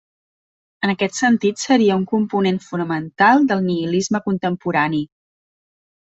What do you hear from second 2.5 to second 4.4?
fonamental del nihilisme